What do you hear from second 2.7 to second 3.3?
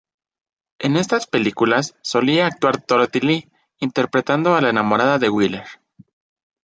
Dorothy